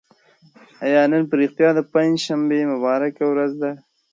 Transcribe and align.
آیا 0.85 1.01
نن 1.11 1.23
په 1.29 1.33
رښتیا 1.39 1.69
د 1.75 1.79
پنجشنبې 1.91 2.59
مبارکه 2.73 3.23
ورځ 3.31 3.51
ده؟ 3.61 3.71